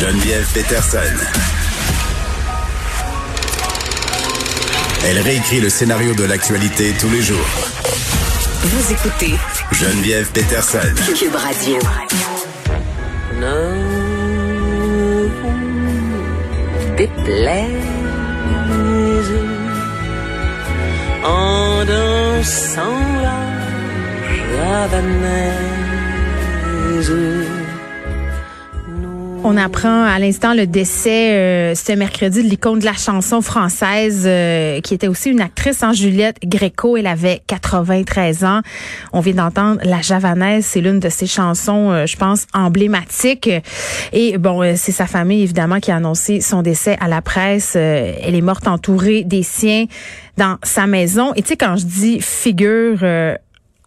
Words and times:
Geneviève 0.00 0.46
Peterson. 0.54 0.98
Elle 5.04 5.18
réécrit 5.18 5.60
le 5.60 5.68
scénario 5.68 6.14
de 6.14 6.22
l'actualité 6.22 6.94
tous 7.00 7.10
les 7.10 7.20
jours. 7.20 7.48
Vous 8.62 8.92
écoutez 8.92 9.34
Geneviève 9.72 10.30
Peterson. 10.30 10.94
Cube 11.18 11.34
Radio. 11.34 11.78
Ne 13.40 13.74
vous 15.42 16.96
déplaise 16.96 17.72
en 21.24 21.84
dansant 21.84 23.00
la 23.20 23.40
javanaise. 24.56 25.88
On 29.50 29.56
apprend 29.56 30.04
à 30.04 30.18
l'instant 30.18 30.52
le 30.52 30.66
décès 30.66 31.32
euh, 31.32 31.74
ce 31.74 31.92
mercredi 31.92 32.42
de 32.42 32.50
l'icône 32.50 32.80
de 32.80 32.84
la 32.84 32.92
chanson 32.92 33.40
française 33.40 34.24
euh, 34.26 34.82
qui 34.82 34.92
était 34.92 35.08
aussi 35.08 35.30
une 35.30 35.40
actrice, 35.40 35.82
en 35.82 35.86
hein, 35.86 35.92
Juliette 35.94 36.36
Gréco. 36.44 36.98
Elle 36.98 37.06
avait 37.06 37.40
93 37.46 38.44
ans. 38.44 38.60
On 39.14 39.20
vient 39.20 39.32
d'entendre 39.32 39.80
La 39.84 40.02
Javanaise. 40.02 40.66
C'est 40.66 40.82
l'une 40.82 41.00
de 41.00 41.08
ses 41.08 41.26
chansons, 41.26 41.90
euh, 41.90 42.04
je 42.04 42.18
pense, 42.18 42.46
emblématiques. 42.52 43.48
Et 44.12 44.36
bon, 44.36 44.62
euh, 44.62 44.74
c'est 44.76 44.92
sa 44.92 45.06
famille, 45.06 45.44
évidemment, 45.44 45.80
qui 45.80 45.92
a 45.92 45.96
annoncé 45.96 46.42
son 46.42 46.60
décès 46.60 46.98
à 47.00 47.08
la 47.08 47.22
presse. 47.22 47.72
Euh, 47.74 48.12
elle 48.22 48.34
est 48.34 48.42
morte 48.42 48.68
entourée 48.68 49.24
des 49.24 49.42
siens 49.42 49.86
dans 50.36 50.58
sa 50.62 50.86
maison. 50.86 51.32
Et 51.36 51.40
tu 51.40 51.48
sais, 51.48 51.56
quand 51.56 51.76
je 51.78 51.86
dis 51.86 52.20
figure 52.20 53.02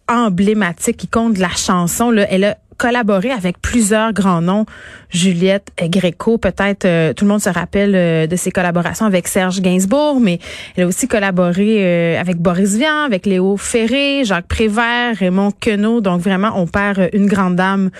emblématique, 0.08 1.04
icône 1.04 1.34
de 1.34 1.40
la 1.40 1.50
chanson, 1.50 2.10
là, 2.10 2.26
elle 2.28 2.42
a 2.42 2.56
collaboré 2.82 3.30
avec 3.30 3.62
plusieurs 3.62 4.12
grands 4.12 4.42
noms. 4.42 4.66
Juliette 5.08 5.68
Gréco, 5.80 6.36
peut-être 6.36 6.84
euh, 6.84 7.12
tout 7.12 7.24
le 7.24 7.30
monde 7.30 7.40
se 7.40 7.48
rappelle 7.48 7.94
euh, 7.94 8.26
de 8.26 8.34
ses 8.34 8.50
collaborations 8.50 9.06
avec 9.06 9.28
Serge 9.28 9.60
Gainsbourg, 9.60 10.18
mais 10.18 10.40
elle 10.74 10.84
a 10.84 10.86
aussi 10.88 11.06
collaboré 11.06 11.76
euh, 11.78 12.20
avec 12.20 12.38
Boris 12.38 12.74
Vian, 12.74 13.04
avec 13.04 13.24
Léo 13.24 13.56
Ferré, 13.56 14.24
Jacques 14.24 14.48
Prévert, 14.48 15.14
Raymond 15.16 15.52
Queneau. 15.60 16.00
Donc 16.00 16.22
vraiment, 16.22 16.54
on 16.56 16.66
perd 16.66 17.08
une 17.12 17.26
grande 17.26 17.54
dame 17.54 17.90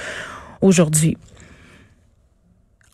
aujourd'hui. 0.63 1.17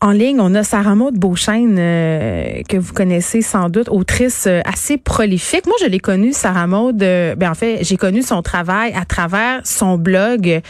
En 0.00 0.12
ligne, 0.12 0.38
on 0.40 0.54
a 0.54 0.62
Sarah 0.62 0.94
Maud 0.94 1.18
Beauchesne, 1.18 1.74
euh, 1.76 2.62
que 2.68 2.76
vous 2.76 2.92
connaissez 2.92 3.42
sans 3.42 3.68
doute, 3.68 3.88
autrice 3.88 4.44
euh, 4.46 4.60
assez 4.64 4.96
prolifique. 4.96 5.66
Moi, 5.66 5.74
je 5.82 5.86
l'ai 5.86 5.98
connue, 5.98 6.32
Sarah 6.32 6.68
Maud. 6.68 7.02
Euh, 7.02 7.34
ben, 7.34 7.50
en 7.50 7.56
fait, 7.56 7.78
j'ai 7.82 7.96
connu 7.96 8.22
son 8.22 8.40
travail 8.40 8.92
à 8.94 9.04
travers 9.04 9.60
son 9.64 9.98
blog 9.98 10.60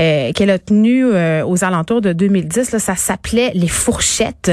euh, 0.00 0.32
qu'elle 0.32 0.50
a 0.50 0.58
tenu 0.58 1.04
aux 1.04 1.64
alentours 1.64 2.00
de 2.00 2.12
2010. 2.12 2.72
Là, 2.72 2.80
ça 2.80 2.96
s'appelait 2.96 3.52
Les 3.54 3.68
Fourchettes. 3.68 4.50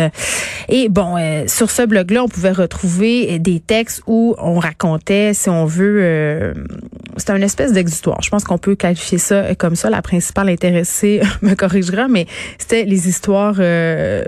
Et 0.68 0.90
bon, 0.90 1.16
sur 1.48 1.72
ce 1.72 1.82
blog-là, 1.82 2.24
on 2.24 2.28
pouvait 2.28 2.52
retrouver 2.52 3.40
des 3.40 3.60
textes 3.60 4.04
où 4.06 4.36
on 4.38 4.60
racontait, 4.60 5.34
si 5.34 5.50
on 5.50 5.66
veut, 5.66 6.54
c'était 7.18 7.36
une 7.36 7.44
espèce 7.44 7.74
d'exutoire. 7.74 8.22
Je 8.22 8.30
pense 8.30 8.44
qu'on 8.44 8.58
peut 8.58 8.76
qualifier 8.76 9.18
ça 9.18 9.56
comme 9.56 9.76
ça. 9.76 9.90
La 9.90 10.02
principale 10.02 10.50
intéressée 10.50 11.22
me 11.42 11.56
corrigera, 11.56 12.08
mais 12.08 12.28
c'était 12.60 12.86
les 12.86 13.08
histoires 13.08 13.60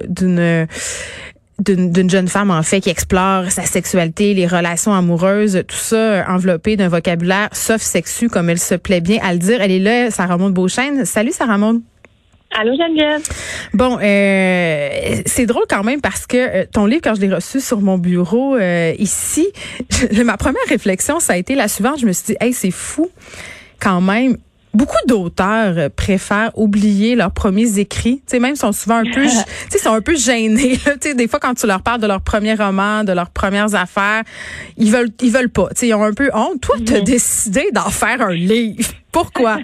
d'une 0.07 0.68
d'une 1.59 2.09
jeune 2.09 2.28
femme 2.28 2.50
en 2.50 2.63
fait 2.63 2.81
qui 2.81 2.90
explore 2.90 3.52
sa 3.52 3.63
sexualité, 3.63 4.34
les 4.34 4.47
relations 4.47 4.94
amoureuses, 4.94 5.63
tout 5.68 5.75
ça 5.75 6.25
enveloppé 6.28 6.75
d'un 6.75 6.88
vocabulaire 6.88 7.50
sauf 7.52 7.81
sexu 7.81 8.30
comme 8.30 8.50
elle 8.50 8.59
se 8.59 8.74
plaît 8.74 9.01
bien 9.01 9.19
à 9.22 9.31
le 9.34 9.40
dire. 9.40 9.62
Elle 9.62 9.72
est 9.72 9.80
là, 9.80 10.09
Sarah 10.09 10.38
Maud 10.38 10.53
Beauchesne. 10.53 11.06
Salut 11.06 11.31
Sarah 11.31 11.59
Maud. 11.59 11.81
Allô 12.53 12.74
Geneviève. 12.75 13.22
Bon, 13.74 13.97
euh, 14.01 15.22
c'est 15.25 15.46
drôle 15.46 15.63
quand 15.69 15.84
même 15.84 16.01
parce 16.01 16.28
que 16.28 16.38
euh, 16.38 16.66
ton 16.69 16.85
livre, 16.85 17.01
quand 17.01 17.16
je 17.16 17.22
l'ai 17.22 17.34
reçu 17.34 17.62
sur 17.62 17.80
mon 17.80 17.97
bureau 17.97 18.57
euh, 18.57 18.94
ici, 19.00 19.47
je, 20.12 20.22
ma 20.24 20.35
première 20.35 20.66
réflexion, 20.68 21.22
ça 21.22 21.34
a 21.34 21.38
été 21.38 21.56
la 21.56 21.69
suivante. 21.69 22.00
Je 22.00 22.06
me 22.06 22.12
suis 22.12 22.34
dit, 22.34 22.38
hey, 22.41 22.51
c'est 22.51 22.72
fou 22.72 23.09
quand 23.80 24.01
même 24.01 24.38
beaucoup 24.74 24.98
d'auteurs 25.08 25.78
euh, 25.78 25.90
préfèrent 25.90 26.52
oublier 26.56 27.16
leurs 27.16 27.32
premiers 27.32 27.80
écrits. 27.80 28.18
Tu 28.26 28.32
sais, 28.32 28.40
même 28.40 28.56
sont 28.56 28.72
souvent 28.72 28.98
un 28.98 29.04
peu, 29.04 29.26
tu 29.26 29.30
sais, 29.70 29.78
sont 29.78 29.94
un 29.94 30.02
peu 30.02 30.16
gênés. 30.16 30.78
Tu 30.78 31.09
sais, 31.09 31.14
des 31.14 31.28
fois 31.28 31.40
quand 31.40 31.54
tu 31.54 31.68
leur 31.68 31.82
parles 31.82 32.02
de 32.02 32.08
leur 32.08 32.22
premier 32.22 32.56
roman, 32.56 33.04
de 33.04 33.12
leurs 33.14 33.30
premières 33.30 33.76
affaires, 33.76 34.24
ils 34.78 34.92
veulent, 34.92 35.12
ils 35.22 35.31
veulent 35.31 35.50
pas. 35.50 35.70
Tu 35.70 35.76
sais, 35.78 35.88
ils 35.88 35.94
ont 35.94 36.04
un 36.04 36.14
peu 36.14 36.30
honte. 36.34 36.62
Toi, 36.62 36.76
tu 36.86 36.96
as 36.96 37.02
décidé 37.02 37.70
d'en 37.74 37.90
faire 37.90 38.22
un 38.22 38.34
livre. 38.34 38.92
Pourquoi? 39.12 39.58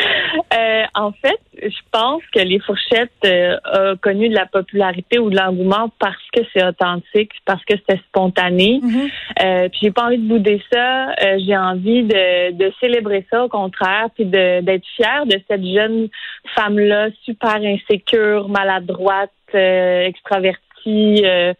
euh, 0.54 0.82
en 0.94 1.12
fait, 1.12 1.40
je 1.64 1.80
pense 1.90 2.22
que 2.34 2.40
les 2.40 2.58
fourchettes 2.60 3.10
euh, 3.24 3.56
ont 3.72 3.96
connu 3.96 4.28
de 4.28 4.34
la 4.34 4.46
popularité 4.46 5.18
ou 5.18 5.30
de 5.30 5.36
l'engouement 5.36 5.90
parce 5.98 6.22
que 6.32 6.40
c'est 6.52 6.64
authentique, 6.64 7.32
parce 7.44 7.64
que 7.64 7.74
c'était 7.76 8.00
spontané. 8.08 8.80
Mm-hmm. 8.82 9.10
euh, 9.44 9.68
puis 9.68 9.78
j'ai 9.82 9.90
pas 9.90 10.06
envie 10.06 10.18
de 10.18 10.28
bouder 10.28 10.62
ça. 10.72 11.10
Euh, 11.10 11.38
j'ai 11.46 11.56
envie 11.56 12.02
de, 12.02 12.52
de 12.52 12.72
célébrer 12.80 13.26
ça 13.30 13.44
au 13.44 13.48
contraire, 13.48 14.08
puis 14.14 14.24
d'être 14.24 14.86
fière 14.96 15.26
de 15.26 15.38
cette 15.48 15.64
jeune 15.64 16.08
femme-là, 16.54 17.08
super 17.24 17.56
insécure, 17.56 18.48
maladroite, 18.48 19.30
euh, 19.54 20.06
extravertie 20.06 20.60
euh, 20.86 21.52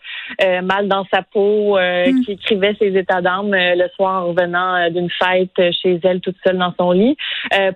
euh, 0.42 0.62
mal 0.62 0.88
dans 0.88 1.04
sa 1.12 1.22
peau, 1.22 1.76
euh, 1.76 2.06
Mm. 2.06 2.24
qui 2.24 2.32
écrivait 2.32 2.74
ses 2.78 2.96
états 2.96 3.20
d'âme 3.20 3.50
le 3.52 3.88
soir 3.94 4.24
en 4.24 4.28
revenant 4.28 4.90
d'une 4.90 5.10
fête 5.10 5.72
chez 5.82 5.98
elle 6.02 6.20
toute 6.20 6.36
seule 6.44 6.58
dans 6.58 6.74
son 6.78 6.92
lit. 6.92 7.16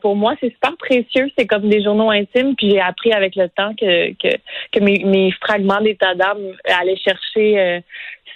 Pour 0.02 0.16
moi, 0.16 0.34
c'est 0.40 0.50
super 0.50 0.76
précieux. 0.76 1.30
C'est 1.36 1.46
comme 1.46 1.68
des 1.68 1.82
journaux 1.82 2.10
intimes. 2.10 2.54
Puis 2.56 2.70
j'ai 2.70 2.80
appris 2.80 3.12
avec 3.12 3.36
le 3.36 3.48
temps 3.48 3.74
que 3.74 4.10
que, 4.12 4.36
que 4.72 4.80
mes, 4.80 5.04
mes 5.04 5.32
fragments 5.32 5.80
d'état 5.80 6.14
d'âme 6.14 6.52
allaient 6.64 6.96
chercher 6.96 7.82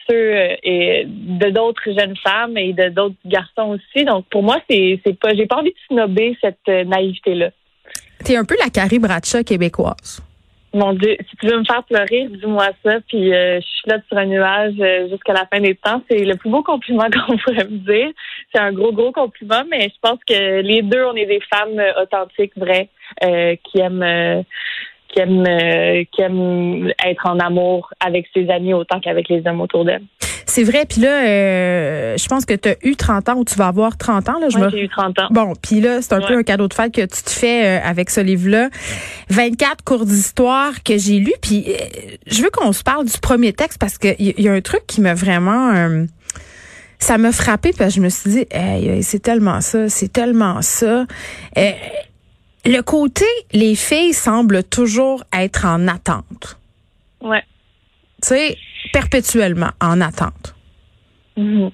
ceux 0.08 0.34
et 0.62 1.04
de 1.06 1.50
d'autres 1.50 1.90
jeunes 1.98 2.16
femmes 2.16 2.56
et 2.56 2.72
de 2.72 2.88
d'autres 2.88 3.16
garçons 3.24 3.76
aussi. 3.76 4.04
Donc 4.04 4.26
pour 4.30 4.42
moi, 4.42 4.58
c'est 4.68 5.00
c'est 5.04 5.18
pas. 5.18 5.34
J'ai 5.34 5.46
pas 5.46 5.56
envie 5.56 5.70
de 5.70 5.76
snobber 5.88 6.36
cette 6.40 6.66
naïveté 6.86 7.34
là. 7.34 7.50
T'es 8.24 8.36
un 8.36 8.44
peu 8.44 8.56
la 8.62 8.70
Carrie 8.70 8.98
Bradshaw 8.98 9.42
québécoise. 9.42 10.22
Mon 10.74 10.94
Dieu, 10.94 11.16
si 11.28 11.36
tu 11.36 11.46
veux 11.48 11.58
me 11.58 11.64
faire 11.64 11.84
pleurer, 11.84 12.28
dis-moi 12.30 12.68
ça, 12.82 12.98
puis 13.06 13.34
euh, 13.34 13.60
je 13.60 13.66
suis 13.66 13.90
là 13.90 13.98
sur 14.08 14.16
un 14.16 14.24
nuage 14.24 14.74
euh, 14.80 15.08
jusqu'à 15.10 15.34
la 15.34 15.46
fin 15.46 15.60
des 15.60 15.74
temps. 15.74 16.02
C'est 16.10 16.24
le 16.24 16.34
plus 16.36 16.48
beau 16.48 16.62
compliment 16.62 17.04
qu'on 17.26 17.36
pourrait 17.36 17.64
me 17.64 17.78
dire. 17.78 18.10
C'est 18.54 18.60
un 18.60 18.72
gros, 18.72 18.92
gros 18.92 19.12
compliment, 19.12 19.64
mais 19.70 19.90
je 19.90 20.00
pense 20.00 20.18
que 20.26 20.62
les 20.62 20.80
deux, 20.80 21.04
on 21.04 21.14
est 21.14 21.26
des 21.26 21.40
femmes 21.52 21.78
euh, 21.78 22.02
authentiques, 22.02 22.52
vraies, 22.56 22.88
euh, 23.22 23.54
qui 23.64 23.80
aiment 23.80 24.02
euh, 24.02 24.42
qui 25.08 25.20
aiment 25.20 26.06
qui 26.10 26.22
aiment 26.22 26.90
être 27.04 27.26
en 27.26 27.38
amour 27.38 27.90
avec 28.00 28.28
ses 28.34 28.48
amis 28.48 28.72
autant 28.72 28.98
qu'avec 28.98 29.28
les 29.28 29.46
hommes 29.46 29.60
autour 29.60 29.84
d'elle. 29.84 30.04
C'est 30.54 30.64
vrai. 30.64 30.84
Puis 30.86 31.00
là, 31.00 31.22
euh, 31.26 32.16
je 32.18 32.26
pense 32.28 32.44
que 32.44 32.52
tu 32.52 32.68
as 32.68 32.76
eu 32.82 32.94
30 32.94 33.28
ans 33.30 33.36
ou 33.36 33.44
tu 33.44 33.54
vas 33.54 33.68
avoir 33.68 33.96
30 33.96 34.28
ans. 34.28 34.38
Là, 34.38 34.48
je 34.50 34.58
me- 34.58 34.68
j'ai 34.70 34.82
eu 34.84 34.88
30 34.90 35.18
ans. 35.18 35.28
Bon, 35.30 35.54
puis 35.54 35.80
là, 35.80 36.02
c'est 36.02 36.12
un 36.12 36.20
peu 36.20 36.36
un 36.36 36.42
cadeau 36.42 36.68
de 36.68 36.74
fête 36.74 36.92
que 36.92 37.00
tu 37.00 37.22
te 37.22 37.30
fais 37.30 37.64
euh, 37.80 37.80
avec 37.82 38.10
ce 38.10 38.20
livre-là. 38.20 38.68
24 39.30 39.82
cours 39.82 40.04
d'histoire 40.04 40.82
que 40.82 40.98
j'ai 40.98 41.20
lu. 41.20 41.32
Puis 41.40 41.64
euh, 41.68 41.76
je 42.26 42.42
veux 42.42 42.50
qu'on 42.50 42.72
se 42.74 42.82
parle 42.82 43.06
du 43.06 43.16
premier 43.18 43.54
texte 43.54 43.78
parce 43.78 43.96
qu'il 43.96 44.14
y, 44.18 44.42
y 44.42 44.48
a 44.48 44.52
un 44.52 44.60
truc 44.60 44.86
qui 44.86 45.00
m'a 45.00 45.14
vraiment... 45.14 45.72
euh, 45.74 46.04
ça 46.98 47.16
m'a 47.18 47.32
frappé 47.32 47.72
parce 47.76 47.94
que 47.94 47.96
je 47.96 48.00
me 48.02 48.10
suis 48.10 48.30
dit, 48.30 48.46
Hey, 48.50 49.02
c'est 49.02 49.20
tellement 49.20 49.60
ça, 49.62 49.88
c'est 49.88 50.12
tellement 50.12 50.60
ça. 50.60 51.06
Euh, 51.56 51.70
le 52.66 52.80
côté, 52.82 53.24
les 53.52 53.74
filles 53.74 54.12
semblent 54.12 54.62
toujours 54.64 55.24
être 55.32 55.64
en 55.64 55.88
attente. 55.88 56.58
Ouais. 57.22 57.42
Tu 58.22 58.28
sais, 58.28 58.56
perpétuellement 58.92 59.70
en 59.80 60.00
attente. 60.00 60.54
Mhm. 61.36 61.70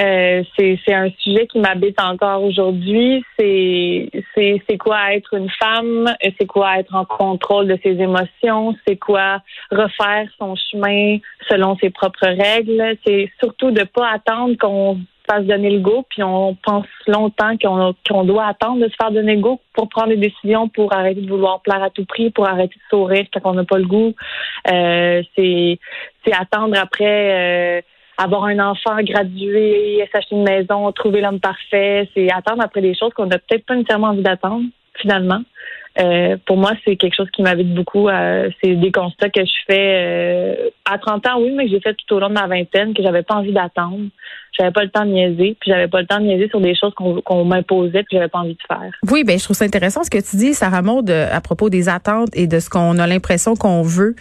Euh, 0.00 0.42
c'est 0.56 0.94
un 0.94 1.10
sujet 1.18 1.46
qui 1.46 1.58
m'habite 1.58 2.00
encore 2.00 2.42
aujourd'hui. 2.42 3.22
C'est 3.36 4.78
quoi 4.78 5.14
être 5.14 5.34
une 5.34 5.50
femme, 5.50 6.10
c'est 6.38 6.46
quoi 6.46 6.78
être 6.78 6.94
en 6.94 7.04
contrôle 7.04 7.68
de 7.68 7.78
ses 7.82 8.00
émotions, 8.00 8.74
c'est 8.86 8.96
quoi 8.96 9.42
refaire 9.70 10.28
son 10.38 10.54
chemin 10.56 11.18
selon 11.48 11.76
ses 11.76 11.90
propres 11.90 12.26
règles? 12.26 12.96
C'est 13.06 13.30
surtout 13.38 13.70
de 13.70 13.84
pas 13.84 14.12
attendre 14.12 14.56
qu'on 14.58 14.98
fasse 15.28 15.44
donner 15.44 15.70
le 15.70 15.80
go, 15.80 16.04
puis 16.08 16.22
on 16.22 16.54
pense 16.54 16.86
longtemps 17.06 17.56
qu'on 17.58 17.94
qu'on 18.08 18.24
doit 18.24 18.46
attendre 18.46 18.80
de 18.84 18.88
se 18.88 18.94
faire 19.00 19.10
donner 19.10 19.36
le 19.36 19.40
go 19.40 19.60
pour 19.74 19.88
prendre 19.88 20.08
des 20.08 20.16
décisions, 20.16 20.68
pour 20.68 20.94
arrêter 20.94 21.20
de 21.20 21.28
vouloir 21.28 21.60
plaire 21.60 21.82
à 21.82 21.90
tout 21.90 22.04
prix, 22.04 22.30
pour 22.30 22.48
arrêter 22.48 22.74
de 22.74 22.96
sourire 22.96 23.26
quand 23.32 23.50
on 23.50 23.54
n'a 23.54 23.64
pas 23.64 23.78
le 23.78 23.86
goût. 23.86 24.14
Euh, 24.70 25.22
c'est 25.36 25.78
c'est 26.24 26.34
attendre 26.34 26.76
après. 26.78 27.78
Euh, 27.78 27.80
avoir 28.18 28.44
un 28.44 28.58
enfant, 28.58 29.02
graduer, 29.02 30.06
s'acheter 30.12 30.36
une 30.36 30.44
maison, 30.44 30.92
trouver 30.92 31.22
l'homme 31.22 31.40
parfait, 31.40 32.08
c'est 32.14 32.30
attendre 32.30 32.62
après 32.62 32.82
des 32.82 32.94
choses 32.94 33.12
qu'on 33.14 33.26
n'a 33.26 33.38
peut-être 33.38 33.64
pas 33.64 33.74
nécessairement 33.74 34.08
envie 34.08 34.22
d'attendre, 34.22 34.64
finalement. 35.00 35.40
Euh, 36.00 36.36
pour 36.46 36.56
moi, 36.56 36.72
c'est 36.84 36.96
quelque 36.96 37.14
chose 37.14 37.30
qui 37.32 37.42
m'habite 37.42 37.74
beaucoup. 37.74 38.08
Euh, 38.08 38.48
c'est 38.62 38.74
des 38.74 38.90
constats 38.90 39.28
que 39.28 39.44
je 39.44 39.52
fais 39.66 39.96
euh, 39.96 40.70
à 40.90 40.98
30 40.98 41.26
ans, 41.26 41.40
oui, 41.40 41.52
mais 41.54 41.64
que 41.64 41.70
j'ai 41.70 41.80
fait 41.80 41.94
tout 41.94 42.14
au 42.14 42.20
long 42.20 42.28
de 42.28 42.34
ma 42.34 42.46
vingtaine, 42.46 42.94
que 42.94 43.02
j'avais 43.02 43.22
pas 43.22 43.34
envie 43.34 43.52
d'attendre. 43.52 44.06
J'avais 44.58 44.70
pas 44.70 44.82
le 44.82 44.90
temps 44.90 45.04
de 45.04 45.10
niaiser, 45.10 45.56
puis 45.60 45.70
j'avais 45.70 45.88
pas 45.88 46.00
le 46.00 46.06
temps 46.06 46.18
de 46.18 46.24
niaiser 46.24 46.48
sur 46.48 46.60
des 46.60 46.74
choses 46.74 46.92
qu'on 46.94 47.44
m'imposait, 47.44 48.02
puis 48.02 48.16
j'avais 48.16 48.28
pas 48.28 48.40
envie 48.40 48.54
de 48.54 48.58
faire. 48.66 48.90
Oui, 49.10 49.24
ben 49.24 49.38
je 49.38 49.44
trouve 49.44 49.56
ça 49.56 49.64
intéressant 49.64 50.04
ce 50.04 50.10
que 50.10 50.18
tu 50.18 50.36
dis, 50.36 50.52
Sarah 50.52 50.82
Maud, 50.82 51.10
à 51.10 51.40
propos 51.40 51.70
des 51.70 51.88
attentes 51.88 52.28
et 52.34 52.46
de 52.46 52.60
ce 52.60 52.68
qu'on 52.68 52.98
a 52.98 53.06
l'impression 53.06 53.54
qu'on 53.54 53.80
veut 53.82 54.14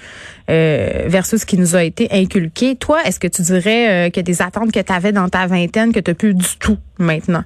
versus 0.48 1.42
ce 1.42 1.46
qui 1.46 1.58
nous 1.58 1.76
a 1.76 1.84
été 1.84 2.08
inculqué. 2.12 2.78
Toi, 2.78 3.00
est-ce 3.06 3.20
que 3.20 3.28
tu 3.28 3.42
dirais 3.42 4.06
a 4.06 4.10
des 4.10 4.42
attentes 4.42 4.72
que 4.72 4.80
tu 4.80 4.94
avais 4.94 5.12
dans 5.12 5.28
ta 5.28 5.48
vingtaine 5.48 5.92
que 5.92 6.00
tu 6.00 6.12
n'as 6.12 6.16
plus 6.16 6.34
du 6.34 6.58
tout 6.60 6.78
maintenant? 6.98 7.44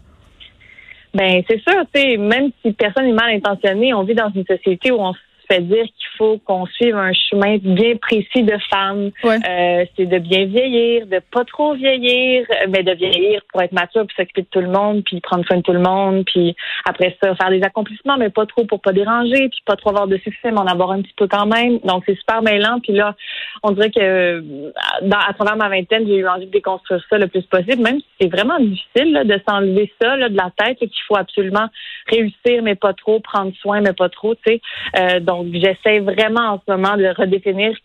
Ben 1.16 1.42
c'est 1.48 1.62
sûr, 1.62 1.82
tu 1.94 2.02
sais, 2.02 2.18
même 2.18 2.52
si 2.62 2.74
personne 2.74 3.06
n'est 3.06 3.14
mal 3.14 3.34
intentionné, 3.34 3.94
on 3.94 4.04
vit 4.04 4.16
dans 4.16 4.30
une 4.36 4.46
société 4.46 4.92
où 4.92 4.98
on 5.00 5.14
fait 5.48 5.62
dire 5.62 5.84
qu'il 5.84 6.18
faut 6.18 6.38
qu'on 6.46 6.66
suive 6.66 6.96
un 6.96 7.14
chemin 7.14 7.58
bien 7.58 7.96
précis 7.98 8.44
de 8.44 8.58
femme. 8.70 9.12
Euh, 9.26 9.86
c'est 9.96 10.06
de 10.06 10.18
bien 10.20 10.46
vieillir, 10.46 11.08
de 11.08 11.20
pas 11.32 11.44
trop 11.46 11.74
vieillir, 11.74 12.46
mais 12.70 12.84
de 12.84 12.92
vieillir 12.94 13.42
pour 13.52 13.62
être 13.62 13.72
mature, 13.72 14.06
puis 14.06 14.16
s'occuper 14.16 14.42
de 14.44 14.48
tout 14.50 14.62
le 14.62 14.72
monde, 14.72 15.04
puis 15.04 15.20
prendre 15.22 15.46
soin 15.46 15.58
de 15.58 15.62
tout 15.62 15.74
le 15.74 15.80
monde, 15.80 16.24
puis 16.26 16.56
après 16.86 17.18
ça, 17.22 17.36
faire 17.36 17.50
des 17.50 17.64
accomplissements, 17.64 18.18
mais 18.18 18.30
pas 18.30 18.46
trop 18.46 18.66
pour 18.66 18.82
pas 18.82 18.94
déranger, 18.94 19.50
puis 19.50 19.62
pas 19.66 19.76
trop 19.76 19.90
avoir 19.90 20.08
de 20.08 20.18
succès, 20.18 20.52
mais 20.52 20.60
en 20.60 20.68
avoir 20.68 20.92
un 20.92 21.02
petit 21.02 21.14
peu 21.16 21.28
quand 21.28 21.46
même. 21.46 21.80
Donc, 21.84 22.04
c'est 22.06 22.16
super 22.16 22.42
mêlant. 22.42 22.80
Puis 22.82 22.94
là, 22.94 23.16
on 23.64 23.72
dirait 23.72 23.92
que 23.92 24.72
dans, 25.02 25.18
à 25.18 25.34
travers 25.34 25.58
ma 25.58 25.70
vingtaine, 25.70 26.06
j'ai 26.08 26.18
eu 26.18 26.28
envie 26.28 26.46
de 26.46 26.52
déconstruire 26.52 27.04
ça 27.10 27.18
le 27.18 27.28
plus 27.28 27.44
possible, 27.44 27.82
même 27.82 28.00
si 28.00 28.08
c'est 28.22 28.32
vraiment 28.32 28.60
difficile 28.60 29.24
de 29.26 29.42
s'enlever 29.48 29.92
ça 30.02 30.16
là, 30.16 30.30
de 30.30 30.38
la 30.38 30.52
tête, 30.58 30.78
qu'il 30.78 30.90
faut 31.08 31.18
absolument 31.18 31.68
réussir, 32.08 32.62
mais 32.62 32.76
pas 32.76 32.94
trop, 32.94 33.20
prendre 33.20 33.54
soin, 33.62 33.82
mais 33.82 33.94
pas 33.94 34.10
trop, 34.10 34.36
tu 34.36 34.42
sais. 34.46 34.62
Euh, 34.98 35.20
donc, 35.20 35.35
j'essaie 35.54 36.00
vraiment 36.00 36.54
en 36.54 36.62
ce 36.66 36.72
moment 36.72 36.98
de 36.98 37.08
redéfinir 37.16 37.76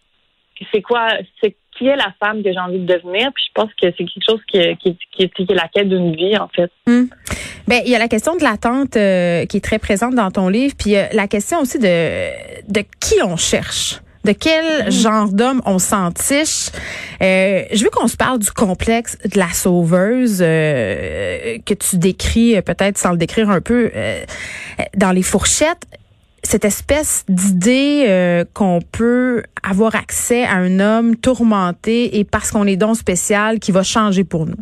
c'est 0.73 0.83
quoi, 0.83 1.09
c'est 1.43 1.57
qui 1.77 1.87
est 1.87 1.97
la 1.97 2.13
femme 2.21 2.43
que 2.43 2.53
j'ai 2.53 2.59
envie 2.59 2.79
de 2.79 2.87
devenir. 2.87 3.31
Puis 3.35 3.45
je 3.49 3.53
pense 3.55 3.71
que 3.81 3.89
c'est 3.97 4.05
quelque 4.05 4.25
chose 4.29 4.41
qui, 4.51 4.59
qui, 4.77 4.97
qui, 5.31 5.43
est 5.43 5.55
la 5.55 5.69
quête 5.69 5.89
d'une 5.89 6.15
vie, 6.15 6.37
en 6.37 6.49
fait. 6.49 6.71
Hmm. 6.87 7.07
Ben, 7.67 7.81
il 7.85 7.93
y 7.93 7.95
a 7.95 7.99
la 7.99 8.09
question 8.09 8.37
de 8.37 8.43
l'attente 8.43 8.97
euh, 8.97 9.47
qui 9.47 9.59
est 9.59 9.65
très 9.65 9.79
présente 9.79 10.15
dans 10.15 10.31
ton 10.31 10.49
livre, 10.49 10.75
puis 10.79 10.95
la 11.13 11.29
question 11.29 11.61
aussi 11.61 11.79
de, 11.79 12.71
de 12.71 12.85
qui 13.01 13.23
on 13.23 13.37
cherche. 13.37 14.01
De 14.25 14.33
quel 14.33 14.89
hmm. 14.89 14.91
genre 14.91 15.29
d'homme 15.33 15.63
on 15.65 15.79
s'entiche. 15.79 16.69
Euh, 17.23 17.63
je 17.73 17.83
veux 17.83 17.91
qu'on 17.91 18.09
se 18.09 18.19
parle 18.19 18.39
du 18.39 18.51
complexe 18.51 19.17
de 19.25 19.39
la 19.39 19.49
sauveuse 19.49 20.43
euh, 20.43 21.57
que 21.65 21.73
tu 21.73 21.97
décris, 21.97 22.61
peut-être 22.61 22.99
sans 22.99 23.13
le 23.13 23.17
décrire 23.17 23.49
un 23.49 23.63
peu, 23.63 23.91
dans 24.95 25.13
les 25.13 25.23
fourchettes 25.23 25.87
cette 26.43 26.65
espèce 26.65 27.25
d'idée 27.29 28.07
euh, 28.09 28.45
qu'on 28.55 28.81
peut 28.93 29.43
avoir 29.63 29.95
accès 29.95 30.45
à 30.45 30.55
un 30.55 30.81
homme 30.81 31.17
tourmenté 31.17 32.19
et 32.19 32.25
parce 32.25 32.51
qu'on 32.51 32.67
est 32.67 32.77
donc 32.77 32.97
spécial 32.97 33.59
qui 33.59 33.73
va 33.73 33.83
changer 33.83 34.25
pour 34.25 34.47
nous. 34.47 34.57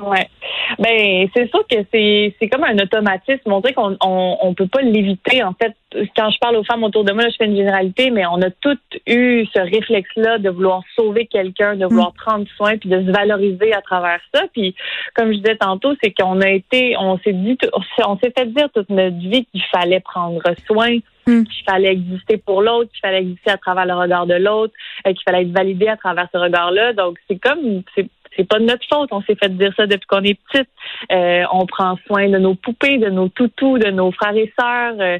Ouais. 0.00 0.28
Ben, 0.78 1.28
c'est 1.34 1.48
sûr 1.48 1.66
que 1.68 1.76
c'est 1.92 2.34
c'est 2.40 2.48
comme 2.48 2.64
un 2.64 2.78
automatisme. 2.78 3.52
On 3.52 3.60
dirait 3.60 3.74
qu'on 3.74 3.96
on, 4.02 4.38
on 4.40 4.54
peut 4.54 4.66
pas 4.66 4.82
l'éviter. 4.82 5.42
En 5.42 5.52
fait, 5.52 5.74
quand 6.16 6.30
je 6.30 6.38
parle 6.38 6.56
aux 6.56 6.64
femmes 6.64 6.84
autour 6.84 7.04
de 7.04 7.12
moi, 7.12 7.24
là, 7.24 7.30
je 7.30 7.36
fais 7.36 7.46
une 7.46 7.56
généralité, 7.56 8.10
mais 8.10 8.24
on 8.26 8.40
a 8.42 8.50
toutes 8.50 8.80
eu 9.06 9.44
ce 9.52 9.60
réflexe-là 9.60 10.38
de 10.38 10.50
vouloir 10.50 10.82
sauver 10.94 11.26
quelqu'un, 11.26 11.76
de 11.76 11.86
vouloir 11.86 12.10
mm. 12.10 12.16
prendre 12.24 12.46
soin, 12.56 12.76
puis 12.76 12.88
de 12.88 13.00
se 13.00 13.10
valoriser 13.10 13.72
à 13.72 13.80
travers 13.80 14.20
ça. 14.32 14.44
Puis, 14.52 14.74
comme 15.14 15.32
je 15.32 15.38
disais 15.38 15.56
tantôt, 15.56 15.94
c'est 16.02 16.12
qu'on 16.12 16.40
a 16.40 16.48
été, 16.48 16.96
on 16.98 17.18
s'est 17.18 17.32
dit, 17.32 17.58
on 18.04 18.16
s'est 18.18 18.32
fait 18.36 18.46
dire 18.46 18.68
toute 18.72 18.90
notre 18.90 19.16
vie 19.16 19.46
qu'il 19.46 19.62
fallait 19.72 20.00
prendre 20.00 20.42
soin, 20.66 20.96
mm. 21.26 21.44
qu'il 21.44 21.64
fallait 21.64 21.92
exister 21.92 22.36
pour 22.36 22.62
l'autre, 22.62 22.90
qu'il 22.90 23.00
fallait 23.00 23.20
exister 23.20 23.50
à 23.50 23.56
travers 23.56 23.86
le 23.86 23.94
regard 23.94 24.26
de 24.26 24.34
l'autre, 24.34 24.72
euh, 25.06 25.12
qu'il 25.12 25.22
fallait 25.24 25.42
être 25.42 25.52
validé 25.52 25.88
à 25.88 25.96
travers 25.96 26.28
ce 26.32 26.38
regard-là. 26.38 26.92
Donc, 26.92 27.18
c'est 27.28 27.38
comme, 27.38 27.82
c'est 27.94 28.06
c'est 28.36 28.48
pas 28.48 28.58
de 28.58 28.64
notre 28.64 28.86
faute. 28.88 29.10
On 29.12 29.22
s'est 29.22 29.34
fait 29.34 29.48
dire 29.56 29.72
ça 29.76 29.86
depuis 29.86 30.06
qu'on 30.06 30.22
est 30.22 30.38
petite. 30.48 30.68
Euh, 31.12 31.42
on 31.52 31.66
prend 31.66 31.96
soin 32.06 32.28
de 32.28 32.38
nos 32.38 32.54
poupées, 32.54 32.98
de 32.98 33.10
nos 33.10 33.28
toutous, 33.28 33.78
de 33.78 33.90
nos 33.90 34.12
frères 34.12 34.36
et 34.36 34.52
sœurs. 34.58 34.94
Euh, 34.98 35.18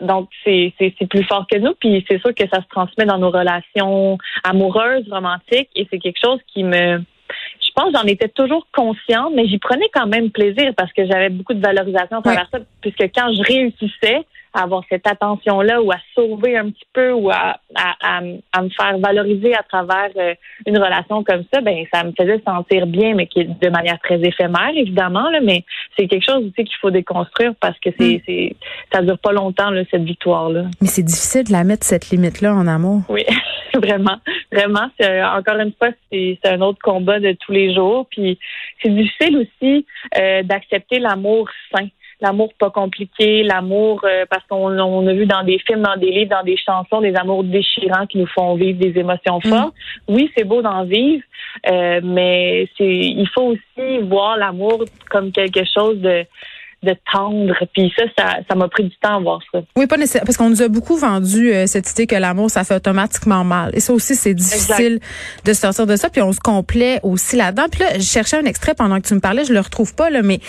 donc, 0.00 0.28
c'est, 0.44 0.72
c'est, 0.78 1.06
plus 1.06 1.24
fort 1.24 1.46
que 1.50 1.58
nous. 1.58 1.74
Puis 1.78 2.04
c'est 2.08 2.20
sûr 2.20 2.34
que 2.34 2.44
ça 2.52 2.60
se 2.60 2.68
transmet 2.68 3.04
dans 3.04 3.18
nos 3.18 3.30
relations 3.30 4.18
amoureuses, 4.44 5.08
romantiques. 5.10 5.70
Et 5.76 5.86
c'est 5.90 5.98
quelque 5.98 6.20
chose 6.22 6.40
qui 6.52 6.64
me... 6.64 6.98
Je 6.98 7.70
pense 7.74 7.92
j'en 7.94 8.02
étais 8.02 8.28
toujours 8.28 8.66
consciente, 8.72 9.32
mais 9.34 9.46
j'y 9.46 9.58
prenais 9.58 9.88
quand 9.94 10.06
même 10.06 10.30
plaisir 10.30 10.72
parce 10.76 10.92
que 10.92 11.06
j'avais 11.06 11.30
beaucoup 11.30 11.54
de 11.54 11.60
valorisation 11.60 12.18
à 12.18 12.22
travers 12.22 12.48
ça. 12.52 12.58
Puisque 12.82 13.04
quand 13.14 13.32
je 13.32 13.42
réussissais, 13.42 14.26
à 14.54 14.62
avoir 14.62 14.82
cette 14.88 15.06
attention-là 15.06 15.80
ou 15.82 15.90
à 15.92 15.96
sauver 16.14 16.56
un 16.56 16.70
petit 16.70 16.86
peu 16.92 17.12
ou 17.12 17.30
à, 17.30 17.58
à, 17.74 17.94
à, 18.02 18.20
me 18.62 18.68
faire 18.70 18.98
valoriser 18.98 19.54
à 19.54 19.62
travers 19.62 20.10
euh, 20.16 20.34
une 20.66 20.78
relation 20.78 21.24
comme 21.24 21.44
ça, 21.52 21.60
ben 21.60 21.84
ça 21.92 22.04
me 22.04 22.12
faisait 22.18 22.40
sentir 22.46 22.86
bien, 22.86 23.14
mais 23.14 23.26
qui 23.26 23.44
de 23.44 23.68
manière 23.68 23.98
très 24.00 24.20
éphémère, 24.20 24.72
évidemment, 24.74 25.30
là, 25.30 25.40
mais 25.42 25.64
c'est 25.96 26.06
quelque 26.06 26.24
chose 26.24 26.44
aussi 26.44 26.64
qu'il 26.64 26.76
faut 26.80 26.90
déconstruire 26.90 27.54
parce 27.60 27.78
que 27.78 27.90
c'est, 27.98 28.16
mm. 28.16 28.20
c'est 28.26 28.56
ça 28.92 29.02
dure 29.02 29.18
pas 29.18 29.32
longtemps, 29.32 29.70
là, 29.70 29.82
cette 29.90 30.04
victoire-là. 30.04 30.64
Mais 30.80 30.88
c'est 30.88 31.02
difficile 31.02 31.44
de 31.44 31.52
la 31.52 31.64
mettre, 31.64 31.84
cette 31.84 32.10
limite-là, 32.10 32.54
en 32.54 32.66
amour. 32.66 33.02
Oui, 33.08 33.24
vraiment. 33.74 34.18
Vraiment. 34.52 34.90
C'est, 35.00 35.22
encore 35.22 35.56
une 35.56 35.72
fois, 35.72 35.88
c'est, 36.10 36.38
c'est 36.42 36.50
un 36.50 36.60
autre 36.60 36.78
combat 36.82 37.20
de 37.20 37.32
tous 37.40 37.52
les 37.52 37.74
jours. 37.74 38.06
Puis 38.10 38.38
c'est 38.82 38.90
difficile 38.90 39.38
aussi 39.38 39.86
euh, 40.18 40.42
d'accepter 40.42 40.98
l'amour 40.98 41.48
sain 41.74 41.88
l'amour 42.22 42.52
pas 42.58 42.70
compliqué, 42.70 43.42
l'amour 43.42 44.00
euh, 44.04 44.24
parce 44.30 44.44
qu'on 44.46 44.78
on 44.78 45.06
a 45.06 45.12
vu 45.12 45.26
dans 45.26 45.42
des 45.42 45.58
films, 45.58 45.82
dans 45.82 45.96
des 45.96 46.10
livres, 46.10 46.30
dans 46.30 46.44
des 46.44 46.56
chansons, 46.56 47.00
des 47.00 47.14
amours 47.16 47.44
déchirants 47.44 48.06
qui 48.06 48.18
nous 48.18 48.26
font 48.26 48.54
vivre 48.54 48.78
des 48.78 48.98
émotions 48.98 49.38
mm. 49.44 49.48
fortes. 49.48 49.74
Oui, 50.08 50.30
c'est 50.36 50.44
beau 50.44 50.62
d'en 50.62 50.84
vivre, 50.84 51.22
euh, 51.68 52.00
mais 52.02 52.68
c'est 52.78 52.86
il 52.86 53.28
faut 53.34 53.54
aussi 53.54 53.98
voir 54.02 54.36
l'amour 54.36 54.84
comme 55.10 55.32
quelque 55.32 55.64
chose 55.64 55.98
de 55.98 56.24
de 56.82 56.96
tendre. 57.12 57.54
Puis 57.72 57.92
ça, 57.96 58.04
ça, 58.48 58.54
m'a 58.54 58.68
pris 58.68 58.84
du 58.84 58.96
temps 58.96 59.16
à 59.16 59.20
voir 59.20 59.40
ça. 59.52 59.60
Oui, 59.76 59.86
pas 59.86 59.96
nécessairement, 59.96 60.26
parce 60.26 60.36
qu'on 60.36 60.50
nous 60.50 60.62
a 60.62 60.68
beaucoup 60.68 60.96
vendu 60.96 61.52
euh, 61.52 61.66
cette 61.66 61.90
idée 61.90 62.06
que 62.06 62.16
l'amour, 62.16 62.50
ça 62.50 62.64
fait 62.64 62.74
automatiquement 62.74 63.44
mal. 63.44 63.70
Et 63.74 63.80
ça 63.80 63.92
aussi, 63.92 64.14
c'est 64.14 64.34
difficile 64.34 65.00
de 65.44 65.52
sortir 65.52 65.86
de 65.86 65.96
ça. 65.96 66.10
Puis 66.10 66.22
on 66.22 66.32
se 66.32 66.40
complaît 66.40 67.00
aussi 67.02 67.36
là-dedans. 67.36 67.66
Puis 67.70 67.80
là, 67.80 67.98
je 67.98 68.02
cherchais 68.04 68.36
un 68.36 68.44
extrait 68.44 68.74
pendant 68.74 69.00
que 69.00 69.06
tu 69.06 69.14
me 69.14 69.20
parlais, 69.20 69.44
je 69.44 69.52
le 69.52 69.60
retrouve 69.60 69.94
pas, 69.94 70.10
là, 70.10 70.22
mais 70.22 70.40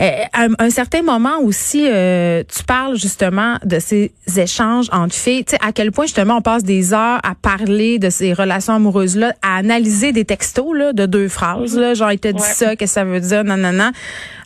euh, 0.00 0.10
à 0.32 0.46
un, 0.58 0.70
certain 0.70 1.02
moment 1.02 1.38
aussi, 1.42 1.86
euh, 1.88 2.42
tu 2.48 2.64
parles 2.64 2.96
justement 2.96 3.56
de 3.64 3.78
ces 3.78 4.12
échanges 4.36 4.88
entre 4.92 5.14
filles. 5.14 5.44
Tu 5.44 5.52
sais, 5.52 5.58
à 5.64 5.72
quel 5.72 5.92
point 5.92 6.06
justement 6.06 6.36
on 6.36 6.42
passe 6.42 6.64
des 6.64 6.92
heures 6.92 7.20
à 7.22 7.34
parler 7.40 7.98
de 7.98 8.10
ces 8.10 8.32
relations 8.32 8.74
amoureuses-là, 8.74 9.34
à 9.42 9.56
analyser 9.56 10.12
des 10.12 10.24
textos 10.24 10.76
là, 10.76 10.92
de 10.92 11.06
deux 11.06 11.28
phrases. 11.28 11.76
Là, 11.78 11.94
genre, 11.94 12.12
il 12.12 12.18
te 12.18 12.28
dit 12.28 12.42
ça, 12.42 12.76
qu'est-ce 12.76 12.94
que 12.94 13.00
ça 13.00 13.04
veut 13.04 13.20
dire, 13.20 13.44
non, 13.44 13.56
non, 13.56 13.72
non. 13.72 13.90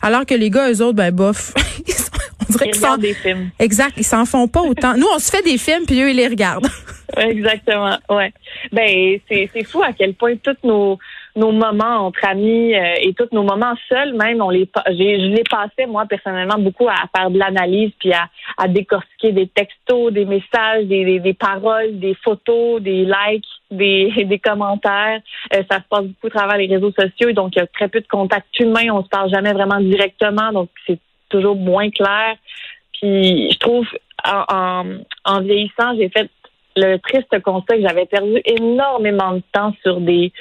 Alors 0.01 0.25
que 0.25 0.33
les 0.33 0.49
gars, 0.49 0.71
eux 0.71 0.81
autres, 0.81 0.95
ben 0.95 1.11
bof. 1.31 1.53
on 2.49 2.51
dirait 2.51 2.65
qu'ils 2.71 2.75
s'en... 2.75 2.97
des 2.97 3.13
films. 3.13 3.49
Exact, 3.59 3.93
ils 3.97 4.03
s'en 4.03 4.25
font 4.25 4.47
pas 4.47 4.61
autant. 4.61 4.95
Nous, 4.95 5.07
on 5.13 5.19
se 5.19 5.31
fait 5.31 5.43
des 5.43 5.57
films, 5.57 5.85
puis 5.85 6.01
eux, 6.01 6.09
ils 6.09 6.17
les 6.17 6.27
regardent. 6.27 6.67
Exactement, 7.17 7.97
ouais. 8.09 8.33
Ben, 8.71 9.19
c'est, 9.29 9.63
fou 9.65 9.83
à 9.83 9.91
quel 9.93 10.13
point 10.13 10.35
tous 10.37 10.55
nos 10.63 10.97
nos 11.35 11.51
moments 11.51 12.07
entre 12.07 12.25
amis 12.27 12.75
euh, 12.75 12.95
et 12.99 13.13
tous 13.13 13.29
nos 13.31 13.43
moments 13.43 13.75
seuls, 13.87 14.13
même, 14.13 14.41
on 14.41 14.49
les, 14.49 14.69
j'ai, 14.87 15.19
je 15.19 15.27
les 15.27 15.43
passais, 15.49 15.85
moi, 15.87 16.05
personnellement, 16.05 16.57
beaucoup 16.57 16.89
à 16.89 17.05
faire 17.15 17.29
de 17.29 17.39
l'analyse 17.39 17.91
puis 17.99 18.11
à, 18.11 18.27
à 18.57 18.67
décortiquer 18.67 19.31
des 19.31 19.47
textos, 19.47 20.11
des 20.11 20.25
messages, 20.25 20.85
des, 20.85 21.19
des, 21.19 21.33
paroles, 21.33 21.99
des 21.99 22.15
photos, 22.15 22.81
des 22.81 23.05
likes, 23.05 23.45
des, 23.69 24.11
des 24.25 24.39
commentaires. 24.39 25.21
Euh, 25.53 25.63
ça 25.71 25.77
se 25.77 25.87
passe 25.89 26.05
beaucoup 26.05 26.27
à 26.27 26.39
travers 26.39 26.57
les 26.57 26.67
réseaux 26.67 26.91
sociaux, 26.91 27.31
donc 27.31 27.55
il 27.55 27.59
y 27.59 27.61
a 27.61 27.67
très 27.67 27.87
peu 27.87 28.01
de 28.01 28.07
contact 28.07 28.47
humain. 28.59 28.91
On 28.91 29.03
se 29.03 29.09
parle 29.09 29.29
jamais 29.29 29.53
vraiment 29.53 29.79
directement, 29.79 30.51
donc 30.51 30.69
c'est 30.85 30.99
toujours 31.31 31.55
moins 31.55 31.89
clair. 31.89 32.35
Puis 32.93 33.49
je 33.51 33.57
trouve, 33.57 33.87
en, 34.23 34.83
en, 35.25 35.41
vieillissant, 35.41 35.95
j'ai 35.97 36.09
fait 36.09 36.29
le 36.75 36.97
triste 36.97 37.41
constat 37.41 37.77
que 37.77 37.81
j'avais 37.81 38.05
perdu 38.05 38.41
énormément 38.45 39.33
de 39.33 39.41
temps 39.51 39.73
sur 39.81 39.99
des 39.99 40.31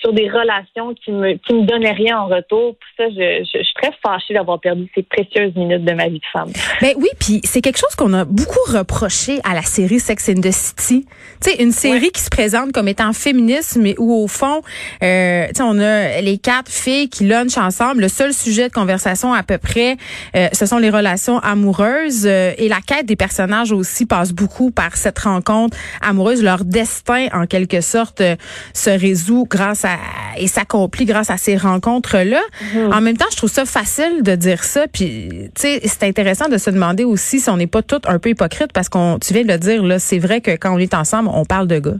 sur 0.00 0.12
des 0.12 0.28
relations 0.28 0.94
qui 0.94 1.12
me 1.12 1.34
qui 1.34 1.54
me 1.54 1.66
donnaient 1.66 1.92
rien 1.92 2.18
en 2.18 2.26
retour. 2.26 2.76
Puis 2.80 2.90
ça, 2.96 3.08
je, 3.10 3.44
je, 3.44 3.58
je 3.58 3.64
suis 3.64 3.74
très 3.80 3.92
fâchée 4.02 4.34
d'avoir 4.34 4.60
perdu 4.60 4.88
ces 4.94 5.02
précieuses 5.02 5.54
minutes 5.54 5.84
de 5.84 5.92
ma 5.92 6.08
vie 6.08 6.18
de 6.18 6.24
femme. 6.32 6.50
Ben 6.80 6.94
oui, 6.96 7.08
puis 7.18 7.40
c'est 7.44 7.60
quelque 7.60 7.78
chose 7.78 7.94
qu'on 7.96 8.12
a 8.14 8.24
beaucoup 8.24 8.64
reproché 8.72 9.38
à 9.44 9.54
la 9.54 9.62
série 9.62 10.00
Sex 10.00 10.28
and 10.28 10.40
the 10.40 10.50
City. 10.50 11.06
Tu 11.42 11.50
sais, 11.50 11.62
une 11.62 11.72
série 11.72 12.10
qui 12.10 12.20
se 12.20 12.30
présente 12.30 12.72
comme 12.72 12.88
étant 12.88 13.12
féministe, 13.12 13.78
mais 13.80 13.94
où 13.98 14.12
au 14.12 14.28
fond, 14.28 14.62
euh, 15.02 15.46
tu 15.48 15.54
sais, 15.56 15.62
on 15.62 15.78
a 15.78 16.20
les 16.20 16.38
quatre 16.38 16.70
filles 16.70 17.08
qui 17.08 17.26
lunchent 17.26 17.58
ensemble. 17.58 18.02
Le 18.02 18.08
seul 18.08 18.32
sujet 18.32 18.68
de 18.68 18.72
conversation 18.72 19.32
à 19.32 19.42
peu 19.42 19.58
près, 19.58 19.96
euh, 20.36 20.48
ce 20.52 20.66
sont 20.66 20.78
les 20.78 20.90
relations 20.90 21.38
amoureuses 21.38 22.26
euh, 22.26 22.52
et 22.56 22.68
la 22.68 22.80
quête 22.80 23.06
des 23.06 23.16
personnages 23.16 23.72
aussi 23.72 24.06
passe 24.06 24.32
beaucoup 24.32 24.70
par 24.70 24.96
cette 24.96 25.18
rencontre 25.18 25.76
amoureuse. 26.00 26.42
Leur 26.42 26.64
destin, 26.64 27.26
en 27.32 27.46
quelque 27.46 27.80
sorte, 27.80 28.20
euh, 28.20 28.36
se 28.74 28.90
résout 28.90 29.46
grâce 29.48 29.84
à 29.84 29.89
et 30.36 30.46
s'accomplit 30.46 31.04
grâce 31.04 31.30
à 31.30 31.36
ces 31.36 31.56
rencontres-là. 31.56 32.40
Mhm. 32.74 32.92
En 32.92 33.00
même 33.00 33.16
temps, 33.16 33.26
je 33.30 33.36
trouve 33.36 33.50
ça 33.50 33.64
facile 33.64 34.22
de 34.22 34.34
dire 34.34 34.62
ça. 34.62 34.86
Puis, 34.88 35.28
tu 35.54 35.62
sais, 35.62 35.80
c'est 35.84 36.04
intéressant 36.04 36.48
de 36.48 36.58
se 36.58 36.70
demander 36.70 37.04
aussi 37.04 37.40
si 37.40 37.50
on 37.50 37.56
n'est 37.56 37.66
pas 37.66 37.82
toutes 37.82 38.08
un 38.08 38.18
peu 38.18 38.30
hypocrite 38.30 38.72
parce 38.72 38.88
qu'on, 38.88 39.18
tu 39.18 39.34
viens 39.34 39.44
de 39.44 39.48
le 39.48 39.58
dire 39.58 39.82
là, 39.82 39.98
c'est 39.98 40.18
vrai 40.18 40.40
que 40.40 40.52
quand 40.52 40.74
on 40.74 40.78
est 40.78 40.94
ensemble, 40.94 41.30
on 41.32 41.44
parle 41.44 41.66
de 41.66 41.78
gars. 41.78 41.98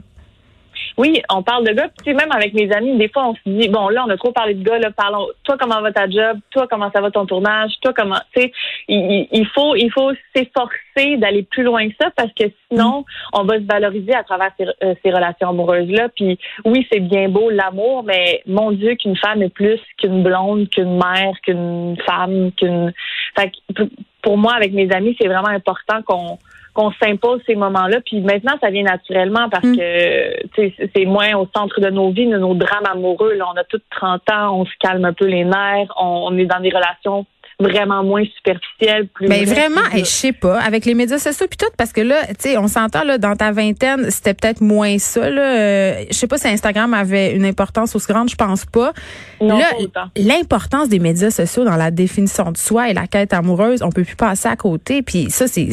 Oui, 0.97 1.21
on 1.29 1.41
parle 1.41 1.65
de 1.65 1.73
gars. 1.73 1.89
Puis, 2.03 2.13
même 2.13 2.31
avec 2.31 2.53
mes 2.53 2.71
amis, 2.71 2.97
des 2.97 3.09
fois, 3.09 3.29
on 3.29 3.35
se 3.35 3.39
dit, 3.45 3.69
bon, 3.69 3.89
là, 3.89 4.03
on 4.05 4.09
a 4.09 4.17
trop 4.17 4.31
parlé 4.31 4.53
de 4.53 4.63
gars, 4.63 4.77
là, 4.77 4.91
parlons. 4.91 5.27
Toi, 5.43 5.55
comment 5.59 5.81
va 5.81 5.91
ta 5.91 6.09
job? 6.09 6.39
Toi, 6.51 6.67
comment 6.69 6.91
ça 6.93 7.01
va 7.01 7.11
ton 7.11 7.25
tournage? 7.25 7.71
Toi, 7.81 7.93
comment, 7.95 8.19
tu 8.33 8.41
sais, 8.41 8.51
il, 8.87 9.27
il 9.31 9.47
faut, 9.47 9.75
il 9.75 9.91
faut 9.91 10.11
s'efforcer 10.35 10.75
d'aller 10.95 11.43
plus 11.43 11.63
loin 11.63 11.87
que 11.87 11.95
ça 11.99 12.09
parce 12.15 12.31
que 12.33 12.45
sinon, 12.69 13.05
on 13.33 13.43
va 13.43 13.55
se 13.55 13.65
valoriser 13.65 14.13
à 14.13 14.23
travers 14.23 14.51
ces, 14.57 14.65
euh, 14.83 14.93
ces 15.03 15.11
relations 15.11 15.49
amoureuses-là. 15.49 16.09
Puis, 16.15 16.37
oui, 16.65 16.87
c'est 16.91 16.99
bien 16.99 17.29
beau, 17.29 17.49
l'amour, 17.49 18.03
mais 18.03 18.41
mon 18.45 18.71
Dieu, 18.71 18.95
qu'une 18.95 19.17
femme 19.17 19.41
est 19.41 19.53
plus 19.53 19.79
qu'une 19.97 20.23
blonde, 20.23 20.69
qu'une 20.69 20.97
mère, 20.97 21.33
qu'une 21.43 21.97
femme, 22.05 22.51
qu'une, 22.53 22.93
fait 23.37 23.51
que, 23.75 23.83
pour 24.21 24.37
moi, 24.37 24.53
avec 24.53 24.73
mes 24.73 24.91
amis, 24.91 25.15
c'est 25.19 25.27
vraiment 25.27 25.47
important 25.47 26.01
qu'on, 26.05 26.37
qu'on 26.73 26.91
s'impose 27.01 27.41
ces 27.45 27.55
moments-là. 27.55 27.99
Puis 28.05 28.21
maintenant, 28.21 28.53
ça 28.61 28.69
vient 28.69 28.83
naturellement 28.83 29.49
parce 29.49 29.65
Mm. 29.65 29.77
que 29.77 30.71
c'est 30.95 31.05
moins 31.05 31.35
au 31.35 31.47
centre 31.55 31.79
de 31.79 31.89
nos 31.89 32.11
vies, 32.11 32.27
de 32.27 32.37
nos 32.37 32.53
drames 32.53 32.85
amoureux. 32.89 33.33
Là, 33.33 33.45
on 33.53 33.57
a 33.57 33.63
tous 33.63 33.81
30 33.91 34.21
ans, 34.31 34.59
on 34.59 34.65
se 34.65 34.71
calme 34.79 35.05
un 35.05 35.13
peu 35.13 35.25
les 35.25 35.43
nerfs, 35.43 35.91
on, 35.97 36.27
on 36.29 36.37
est 36.37 36.45
dans 36.45 36.59
des 36.59 36.69
relations 36.69 37.25
vraiment 37.61 38.03
moins 38.03 38.23
superficielles, 38.35 39.07
plus 39.07 39.27
Mais 39.27 39.45
vraiment, 39.45 39.81
je 39.95 40.03
sais 40.03 40.33
pas, 40.33 40.59
avec 40.59 40.85
les 40.85 40.93
médias 40.93 41.17
sociaux 41.19 41.47
puis 41.49 41.57
tout, 41.57 41.71
parce 41.77 41.91
que 41.93 42.01
là, 42.01 42.25
tu 42.27 42.35
sais, 42.39 42.57
on 42.57 42.67
s'entend 42.67 43.03
là 43.03 43.17
dans 43.17 43.35
ta 43.35 43.51
vingtaine, 43.51 44.09
c'était 44.11 44.33
peut-être 44.33 44.61
moins 44.61 44.97
ça. 44.97 45.29
Là, 45.29 45.41
Euh, 45.41 46.03
je 46.09 46.15
sais 46.15 46.27
pas 46.27 46.37
si 46.37 46.47
Instagram 46.47 46.93
avait 46.93 47.33
une 47.35 47.45
importance 47.45 47.95
aussi 47.95 48.07
grande, 48.07 48.29
je 48.29 48.35
pense 48.35 48.65
pas. 48.65 48.93
Non, 49.41 49.57
là, 49.59 49.67
l'importance 50.15 50.89
des 50.89 50.99
médias 50.99 51.31
sociaux 51.31 51.63
dans 51.63 51.75
la 51.75 51.91
définition 51.91 52.51
de 52.51 52.57
soi 52.57 52.89
et 52.89 52.93
la 52.93 53.07
quête 53.07 53.33
amoureuse, 53.33 53.81
on 53.83 53.89
peut 53.91 54.03
plus 54.03 54.15
passer 54.15 54.47
à 54.49 54.55
côté. 54.55 55.01
Puis 55.01 55.29
ça, 55.29 55.47
c'est, 55.47 55.67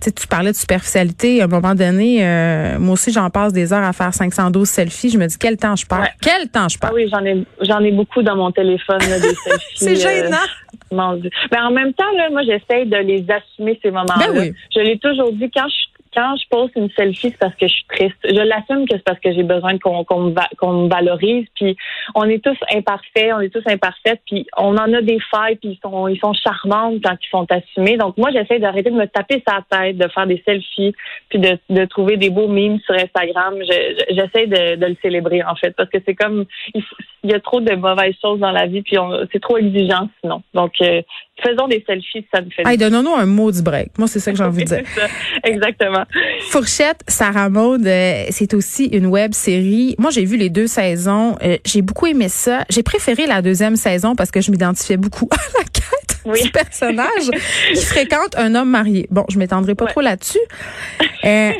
tu 0.00 0.26
parlais 0.28 0.52
de 0.52 0.56
superficialité. 0.56 1.40
À 1.40 1.44
un 1.44 1.48
moment 1.48 1.74
donné, 1.74 2.24
euh, 2.24 2.78
moi 2.78 2.94
aussi, 2.94 3.12
j'en 3.12 3.30
passe 3.30 3.52
des 3.52 3.72
heures 3.72 3.84
à 3.84 3.92
faire 3.92 4.12
512 4.14 4.68
selfies. 4.68 5.10
Je 5.10 5.18
me 5.18 5.26
dis 5.26 5.36
quel 5.38 5.56
temps 5.56 5.76
je 5.76 5.86
perds, 5.86 6.00
Ouais. 6.00 6.08
quel 6.20 6.48
temps 6.48 6.68
je 6.68 6.76
Ah 6.80 6.86
perds. 6.86 6.94
oui, 6.94 7.08
j'en 7.10 7.24
ai 7.24 7.44
j'en 7.60 7.80
ai 7.80 7.92
beaucoup 7.92 8.22
dans 8.22 8.36
mon 8.36 8.50
téléphone 8.50 8.98
là, 9.00 9.18
des 9.20 9.34
selfies. 9.44 9.76
C'est 9.76 9.96
gênant. 9.96 10.36
euh, 10.36 10.61
mon 10.90 11.14
Dieu. 11.16 11.30
Mais 11.50 11.60
en 11.60 11.70
même 11.70 11.92
temps 11.94 12.10
là, 12.16 12.30
moi 12.30 12.42
j'essaie 12.42 12.84
de 12.86 12.96
les 12.96 13.24
assumer 13.30 13.78
ces 13.82 13.90
moments-là. 13.90 14.32
Ben 14.32 14.38
oui. 14.38 14.52
Je 14.74 14.80
l'ai 14.80 14.98
toujours 14.98 15.32
dit 15.32 15.50
quand 15.50 15.68
je 15.68 15.91
quand 16.14 16.36
je 16.36 16.46
poste 16.48 16.74
une 16.76 16.90
selfie, 16.90 17.30
c'est 17.30 17.38
parce 17.38 17.54
que 17.54 17.66
je 17.66 17.72
suis 17.72 17.84
triste. 17.88 18.16
Je 18.24 18.40
l'assume 18.42 18.86
que 18.86 18.96
c'est 18.96 19.04
parce 19.04 19.18
que 19.20 19.32
j'ai 19.32 19.42
besoin 19.42 19.78
qu'on 19.78 20.00
me, 20.20 20.32
va- 20.32 20.48
me 20.62 20.88
valorise. 20.88 21.46
Puis 21.54 21.76
on 22.14 22.24
est 22.24 22.42
tous 22.44 22.56
imparfaits, 22.74 23.32
on 23.34 23.40
est 23.40 23.48
tous 23.50 23.62
imparfaits. 23.66 24.20
Puis 24.26 24.46
on 24.58 24.76
en 24.76 24.92
a 24.92 25.00
des 25.02 25.18
failles, 25.30 25.56
puis 25.56 25.70
ils 25.70 25.78
sont 25.82 26.08
ils 26.08 26.18
sont 26.18 26.32
charmantes 26.34 26.96
quand 27.02 27.16
ils 27.22 27.28
sont 27.30 27.46
assumés. 27.50 27.96
Donc 27.96 28.16
moi 28.18 28.30
j'essaie 28.32 28.58
d'arrêter 28.58 28.90
de 28.90 28.96
me 28.96 29.06
taper 29.06 29.42
sa 29.46 29.60
tête, 29.70 29.96
de 29.96 30.08
faire 30.08 30.26
des 30.26 30.42
selfies, 30.46 30.92
puis 31.28 31.38
de, 31.38 31.58
de 31.70 31.84
trouver 31.86 32.16
des 32.16 32.30
beaux 32.30 32.48
memes 32.48 32.78
sur 32.80 32.94
Instagram. 32.94 33.54
Je- 33.60 33.64
je- 34.08 34.14
J'essaie 34.22 34.46
de, 34.46 34.76
de 34.76 34.86
le 34.86 34.96
célébrer 35.02 35.42
en 35.42 35.54
fait, 35.56 35.70
parce 35.76 35.88
que 35.88 35.98
c'est 36.04 36.14
comme 36.14 36.44
il, 36.74 36.82
y 37.24 37.32
a 37.34 37.40
trop 37.40 37.60
de 37.60 37.74
mauvaises 37.74 38.14
choses 38.20 38.38
dans 38.40 38.50
la 38.52 38.66
vie, 38.66 38.82
puis 38.82 38.96
c'est 39.32 39.40
trop 39.40 39.56
exigeant 39.58 40.08
sinon. 40.20 40.42
Donc 40.54 40.74
euh, 40.82 41.02
faisons 41.42 41.68
des 41.68 41.82
selfies, 41.86 42.26
ça 42.32 42.40
nous 42.40 42.50
fait. 42.50 42.62
Hey, 42.66 42.76
donnons-nous 42.78 43.14
un 43.14 43.26
mot 43.26 43.50
du 43.52 43.62
break. 43.62 43.98
Moi, 43.98 44.08
c'est 44.08 44.20
ça 44.20 44.30
que 44.30 44.36
j'ai 44.38 44.44
envie 44.44 44.64
de 44.64 44.68
dire. 44.68 44.82
Ça, 44.94 45.06
Exactement. 45.44 46.04
Fourchette, 46.50 47.00
Sarah 47.08 47.48
Maud, 47.48 47.86
euh, 47.86 48.24
c'est 48.30 48.54
aussi 48.54 48.86
une 48.86 49.06
web 49.06 49.32
série. 49.34 49.94
Moi, 49.98 50.10
j'ai 50.10 50.24
vu 50.24 50.36
les 50.36 50.48
deux 50.50 50.66
saisons. 50.66 51.36
Euh, 51.42 51.56
j'ai 51.64 51.82
beaucoup 51.82 52.06
aimé 52.06 52.28
ça. 52.28 52.64
J'ai 52.70 52.82
préféré 52.82 53.26
la 53.26 53.42
deuxième 53.42 53.76
saison 53.76 54.14
parce 54.14 54.30
que 54.30 54.40
je 54.40 54.50
m'identifiais 54.50 54.96
beaucoup 54.96 55.28
à 55.32 55.58
la 55.58 55.64
quête 55.64 56.20
Oui. 56.24 56.42
du 56.42 56.50
personnage 56.50 57.30
qui 57.74 57.84
fréquente 57.84 58.36
un 58.36 58.54
homme 58.54 58.70
marié. 58.70 59.06
Bon, 59.10 59.24
je 59.28 59.38
m'étendrai 59.38 59.74
pas 59.74 59.84
Ouais. 59.86 59.90
trop 59.90 60.00
là-dessus. 60.00 60.38
Euh, 61.24 61.52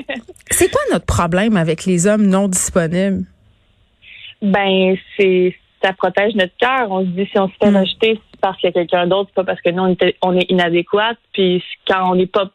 c'est 0.50 0.70
quoi 0.70 0.80
notre 0.92 1.06
problème 1.06 1.56
avec 1.56 1.84
les 1.84 2.06
hommes 2.06 2.26
non 2.26 2.48
disponibles? 2.48 3.24
Ben, 4.40 4.96
c'est 5.16 5.54
ça 5.84 5.92
protège 5.92 6.34
notre 6.34 6.56
cœur. 6.58 6.90
On 6.90 7.00
se 7.02 7.06
dit 7.10 7.26
si 7.32 7.38
on 7.38 7.48
se 7.48 7.54
fait 7.60 7.70
Mm. 7.70 7.76
rejeter, 7.76 8.20
c'est 8.31 8.31
parce 8.42 8.58
qu'il 8.58 8.66
y 8.66 8.70
a 8.70 8.72
quelqu'un 8.72 9.06
d'autre, 9.06 9.30
pas 9.32 9.44
parce 9.44 9.60
que 9.62 9.70
nous 9.70 9.82
on, 9.82 9.88
était- 9.88 10.16
on 10.22 10.36
est 10.36 10.50
inadéquate. 10.50 11.16
Puis 11.32 11.64
quand 11.88 12.10
on 12.10 12.14
n'est 12.16 12.26
pas, 12.26 12.50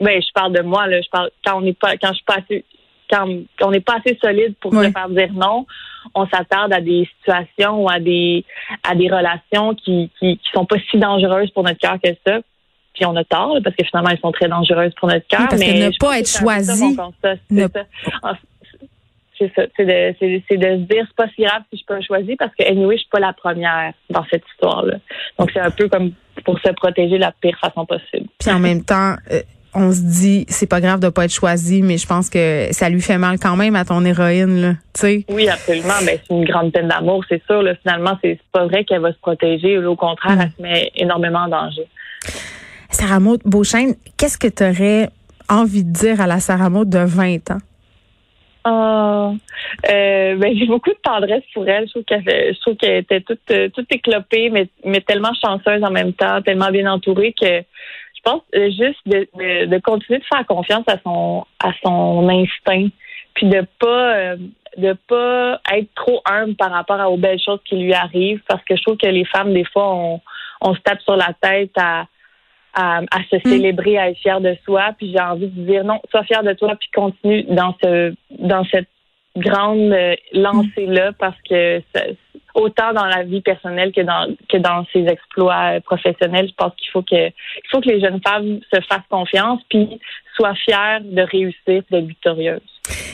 ben 0.00 0.20
je 0.20 0.32
parle 0.34 0.52
de 0.52 0.60
moi 0.62 0.86
là, 0.88 1.00
je 1.00 1.08
parle 1.08 1.30
quand 1.46 1.56
on 1.58 1.62
n'est 1.62 1.72
pas, 1.72 1.96
quand 1.96 2.08
je 2.08 2.14
suis 2.16 2.24
pas 2.24 2.36
assez, 2.38 2.64
quand, 3.10 3.26
on 3.62 3.70
n'est 3.70 3.80
pas 3.80 3.96
assez 4.04 4.18
solide 4.22 4.54
pour 4.60 4.72
Ouais. 4.74 4.88
se 4.88 4.92
faire 4.92 5.08
dire 5.08 5.32
non, 5.32 5.66
on 6.14 6.26
s'attarde 6.26 6.72
à 6.72 6.80
des 6.80 7.08
situations 7.18 7.82
ou 7.84 7.88
à 7.88 7.98
des 8.00 8.44
à 8.82 8.94
des 8.94 9.08
relations 9.08 9.74
qui 9.74 10.10
qui, 10.18 10.36
qui 10.38 10.50
sont 10.52 10.66
pas 10.66 10.76
si 10.90 10.98
dangereuses 10.98 11.50
pour 11.52 11.62
notre 11.62 11.78
cœur 11.78 11.96
que 12.02 12.10
ça. 12.26 12.40
Puis 12.94 13.06
on 13.06 13.16
a 13.16 13.24
tort 13.24 13.56
parce 13.64 13.74
que 13.76 13.84
finalement 13.84 14.10
elles 14.10 14.18
sont 14.20 14.32
très 14.32 14.48
dangereuses 14.48 14.92
pour 14.98 15.08
notre 15.08 15.26
cœur. 15.26 15.40
Oui, 15.42 15.46
parce 15.50 15.62
que 15.62 15.66
mais 15.66 15.86
ne 15.88 15.96
pas 15.98 16.18
être 16.18 16.28
choisi, 16.28 16.96
ne- 17.50 17.66
c'est 19.48 19.52
ça, 19.54 19.66
c'est 19.76 19.84
de, 19.84 20.14
c'est, 20.18 20.42
c'est 20.48 20.56
de 20.56 20.66
se 20.66 20.82
dire 20.88 21.04
c'est 21.06 21.16
pas 21.16 21.28
si 21.34 21.42
grave 21.42 21.62
si 21.72 21.78
je 21.80 21.84
peux 21.86 22.00
choisir 22.02 22.36
parce 22.38 22.52
que 22.58 22.64
anyway, 22.68 22.96
je 22.96 23.00
suis 23.02 23.10
pas 23.10 23.20
la 23.20 23.32
première 23.32 23.92
dans 24.10 24.24
cette 24.30 24.44
histoire-là. 24.54 24.96
Donc 25.38 25.50
c'est 25.52 25.60
un 25.60 25.70
peu 25.70 25.88
comme 25.88 26.12
pour 26.44 26.58
se 26.60 26.70
protéger 26.72 27.16
de 27.16 27.20
la 27.20 27.32
pire 27.40 27.58
façon 27.60 27.84
possible. 27.86 28.28
Puis 28.38 28.50
en 28.50 28.58
même 28.58 28.84
temps, 28.84 29.16
euh, 29.32 29.40
on 29.74 29.90
se 29.90 30.00
dit, 30.02 30.44
c'est 30.48 30.66
pas 30.68 30.80
grave 30.80 31.00
de 31.00 31.08
pas 31.08 31.24
être 31.24 31.32
choisi, 31.32 31.80
mais 31.82 31.96
je 31.96 32.06
pense 32.06 32.28
que 32.28 32.68
ça 32.72 32.88
lui 32.90 33.00
fait 33.00 33.16
mal 33.18 33.38
quand 33.38 33.56
même 33.56 33.74
à 33.74 33.84
ton 33.86 34.04
héroïne, 34.04 34.60
là. 34.60 34.72
Tu 34.92 35.00
sais? 35.00 35.24
Oui, 35.30 35.48
absolument. 35.48 35.94
Ben, 36.04 36.18
c'est 36.22 36.34
une 36.34 36.44
grande 36.44 36.72
peine 36.72 36.88
d'amour, 36.88 37.24
c'est 37.28 37.42
sûr. 37.46 37.62
Là, 37.62 37.74
finalement, 37.82 38.18
c'est, 38.22 38.32
c'est 38.38 38.52
pas 38.52 38.66
vrai 38.66 38.84
qu'elle 38.84 39.00
va 39.00 39.12
se 39.12 39.18
protéger. 39.18 39.78
Au 39.78 39.96
contraire, 39.96 40.36
Mm. 40.36 40.40
elle 40.42 40.52
se 40.56 40.62
met 40.62 40.90
énormément 40.96 41.40
en 41.40 41.48
danger. 41.48 41.86
Sarah 42.90 43.20
Maud 43.20 43.40
Beauchesne, 43.44 43.94
qu'est-ce 44.18 44.36
que 44.36 44.48
tu 44.48 44.62
aurais 44.62 45.08
envie 45.48 45.84
de 45.84 45.90
dire 45.92 46.20
à 46.20 46.26
la 46.26 46.40
Sarah 46.40 46.68
Maud 46.68 46.88
de 46.90 46.98
20 46.98 47.50
ans? 47.52 47.58
Euh, 48.66 49.32
ben, 50.36 50.56
j'ai 50.56 50.66
beaucoup 50.66 50.90
de 50.90 50.98
tendresse 51.02 51.44
pour 51.52 51.68
elle. 51.68 51.86
Je 51.86 51.92
trouve 51.92 52.04
qu'elle, 52.04 52.22
je 52.24 52.60
trouve 52.60 52.76
qu'elle 52.76 52.98
était 52.98 53.20
toute, 53.20 53.50
euh, 53.50 53.68
toute 53.70 53.92
éclopée, 53.92 54.50
mais, 54.50 54.68
mais 54.84 55.00
tellement 55.00 55.32
chanceuse 55.34 55.82
en 55.82 55.90
même 55.90 56.12
temps, 56.12 56.42
tellement 56.42 56.70
bien 56.70 56.90
entourée 56.90 57.32
que 57.32 57.46
je 57.46 58.20
pense 58.22 58.42
euh, 58.54 58.66
juste 58.70 59.00
de, 59.06 59.26
de, 59.34 59.66
de 59.66 59.78
continuer 59.78 60.20
de 60.20 60.24
faire 60.24 60.46
confiance 60.46 60.84
à 60.86 60.98
son, 61.04 61.44
à 61.58 61.72
son 61.84 62.28
instinct, 62.28 62.88
puis 63.34 63.48
de 63.48 63.66
pas, 63.80 64.36
de 64.76 64.96
pas 65.08 65.60
être 65.72 65.88
trop 65.94 66.22
humble 66.24 66.54
par 66.54 66.70
rapport 66.70 67.00
aux 67.10 67.16
belles 67.16 67.40
choses 67.40 67.60
qui 67.64 67.76
lui 67.76 67.94
arrivent, 67.94 68.42
parce 68.48 68.62
que 68.64 68.76
je 68.76 68.82
trouve 68.82 68.96
que 68.96 69.08
les 69.08 69.24
femmes 69.24 69.52
des 69.52 69.64
fois 69.64 69.92
on, 69.92 70.20
on 70.60 70.74
se 70.74 70.80
tape 70.80 71.00
sur 71.02 71.16
la 71.16 71.34
tête 71.40 71.72
à 71.76 72.06
à, 72.74 72.98
à 73.10 73.22
se 73.30 73.38
célébrer, 73.44 73.98
à 73.98 74.10
être 74.10 74.18
fier 74.18 74.40
de 74.40 74.56
soi. 74.64 74.90
Puis 74.96 75.12
j'ai 75.12 75.20
envie 75.22 75.48
de 75.48 75.62
dire 75.66 75.84
non, 75.84 76.00
sois 76.10 76.24
fier 76.24 76.42
de 76.42 76.52
toi, 76.52 76.74
puis 76.78 76.88
continue 76.94 77.42
dans 77.44 77.74
ce 77.82 78.14
dans 78.38 78.64
cette 78.64 78.88
grande 79.36 79.92
euh, 79.92 80.14
lancée 80.32 80.86
là, 80.86 81.12
parce 81.18 81.36
que 81.48 81.80
ça- 81.94 82.04
autant 82.54 82.92
dans 82.92 83.06
la 83.06 83.22
vie 83.22 83.40
personnelle 83.40 83.92
que 83.92 84.02
dans 84.02 84.34
que 84.48 84.58
dans 84.58 84.84
ses 84.92 85.06
exploits 85.06 85.76
euh, 85.76 85.80
professionnels, 85.80 86.48
je 86.48 86.54
pense 86.54 86.74
qu'il 86.76 86.90
faut 86.90 87.02
que 87.02 87.28
il 87.28 87.68
faut 87.70 87.80
que 87.80 87.88
les 87.88 88.00
jeunes 88.00 88.20
femmes 88.26 88.60
se 88.72 88.80
fassent 88.82 89.08
confiance, 89.08 89.60
puis 89.70 89.98
soient 90.36 90.54
fières 90.54 91.00
de 91.02 91.22
réussir, 91.22 91.82
d'être 91.90 92.06
victorieuses. 92.06 92.71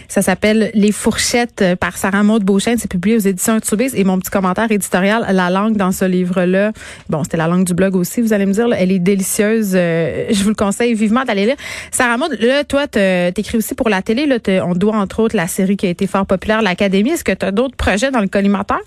Ça 0.08 0.22
s'appelle 0.22 0.70
Les 0.75 0.92
fourchettes 0.92 1.60
euh, 1.60 1.76
par 1.76 1.96
Sarah 1.96 2.22
Maud 2.22 2.42
Beauchesne. 2.42 2.78
C'est 2.78 2.90
publié 2.90 3.16
aux 3.16 3.20
éditions 3.20 3.60
Tubis. 3.60 3.92
Et 3.94 4.04
mon 4.04 4.18
petit 4.18 4.30
commentaire 4.30 4.70
éditorial, 4.70 5.26
la 5.30 5.50
langue 5.50 5.76
dans 5.76 5.92
ce 5.92 6.06
livre-là, 6.06 6.72
bon, 7.08 7.22
c'était 7.25 7.37
la 7.37 7.46
langue 7.46 7.64
du 7.64 7.75
blog 7.75 7.94
aussi, 7.94 8.22
vous 8.22 8.32
allez 8.32 8.46
me 8.46 8.52
dire, 8.52 8.68
là, 8.68 8.76
elle 8.78 8.90
est 8.90 8.98
délicieuse. 8.98 9.75
Euh, 9.75 10.26
je 10.30 10.42
vous 10.42 10.48
le 10.48 10.54
conseille 10.54 10.94
vivement 10.94 11.25
d'aller 11.25 11.44
lire. 11.44 11.56
Sarah 11.90 12.16
Maud, 12.16 12.37
là, 12.40 12.64
toi, 12.64 12.87
t'écris 12.88 13.58
aussi 13.58 13.75
pour 13.75 13.90
la 13.90 14.00
télé. 14.00 14.26
Là, 14.26 14.38
on 14.64 14.72
doit, 14.72 14.96
entre 14.96 15.20
autres, 15.20 15.37
la 15.37 15.46
série 15.46 15.76
qui 15.76 15.87
a 15.87 15.90
été 15.90 16.06
fort 16.06 16.26
populaire, 16.26 16.62
l'Académie. 16.62 17.10
Est-ce 17.10 17.25
que 17.25 17.32
tu 17.32 17.44
as 17.44 17.52
d'autres 17.52 17.76
projets 17.76 18.10
dans 18.10 18.20
le 18.20 18.28
collimateur? 18.28 18.80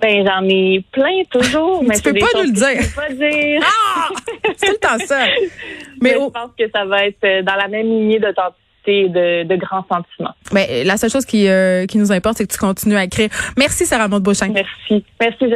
Ben 0.00 0.26
j'en 0.26 0.46
ai 0.46 0.84
plein 0.92 1.22
toujours, 1.30 1.82
mais 1.86 1.94
Tu 1.96 2.02
peux 2.02 2.18
pas 2.18 2.26
nous 2.34 2.42
le 2.42 2.52
dire. 2.52 2.82
Je 2.82 2.88
peux 2.88 3.00
pas 3.00 3.12
dire. 3.12 3.62
Ah! 3.64 4.08
C'est 4.56 4.66
tout 4.66 4.72
le 4.72 4.78
temps 4.78 5.06
ça. 5.06 5.24
Mais 6.02 6.10
Mais 6.10 6.12
je 6.12 6.30
pense 6.30 6.50
que 6.58 6.70
ça 6.70 6.84
va 6.84 7.06
être 7.06 7.24
euh, 7.24 7.42
dans 7.42 7.54
la 7.54 7.68
même 7.68 7.86
lignée 7.86 8.18
d'authenticité. 8.18 8.65
Et 8.86 9.08
de, 9.08 9.44
de 9.44 9.56
grands 9.56 9.84
sentiments. 9.88 10.34
Ben, 10.52 10.86
la 10.86 10.96
seule 10.96 11.10
chose 11.10 11.24
qui, 11.24 11.48
euh, 11.48 11.86
qui 11.86 11.98
nous 11.98 12.12
importe, 12.12 12.38
c'est 12.38 12.46
que 12.46 12.52
tu 12.52 12.58
continues 12.58 12.96
à 12.96 13.04
écrire. 13.04 13.28
Merci, 13.56 13.86
Sarah 13.86 14.08
Maud 14.08 14.22
Beauchamp. 14.22 14.52
Merci. 14.52 15.04
Merci, 15.20 15.48